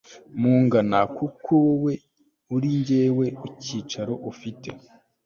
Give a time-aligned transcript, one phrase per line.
[0.41, 1.93] mungana kuko wowe
[2.55, 4.69] uri jyewe ikicaro ufite